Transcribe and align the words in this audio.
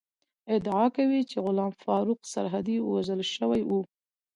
ادعا 0.55 0.85
کوي 0.95 1.21
چې 1.29 1.37
غلام 1.45 1.71
فاروق 1.83 2.19
سرحدی 2.33 2.77
وژل 2.91 3.21
شوی 3.35 3.61
ؤ 3.75 3.79